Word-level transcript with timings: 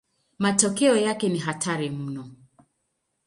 Matokeo 0.39 0.97
yake 0.97 1.29
ni 1.29 1.39
hatari 1.39 1.89
mno. 1.89 2.29